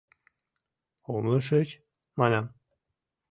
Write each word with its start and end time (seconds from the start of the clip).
—Умылышыч?— 1.13 1.69
манам. 2.19 2.45